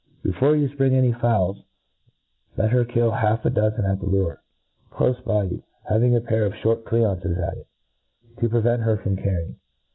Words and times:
Before 0.23 0.55
you 0.55 0.67
fpring 0.67 0.93
any 0.93 1.13
fowls, 1.13 1.61
let 2.57 2.71
her 2.71 2.83
kill 2.83 3.11
half 3.11 3.45
a 3.45 3.51
dozen 3.51 3.85
at 3.85 3.99
the 3.99 4.07
lure, 4.07 4.41
clofe 4.91 5.23
by 5.23 5.43
you, 5.43 5.61
having 5.87 6.15
a 6.15 6.21
pah 6.21 6.37
of 6.37 6.53
fhort 6.53 6.77
^ 6.83 6.83
oreances 6.85 7.39
at 7.39 7.57
it, 7.59 7.67
to 8.39 8.49
prevent 8.49 8.81
her 8.81 8.97
carrying. 8.97 9.57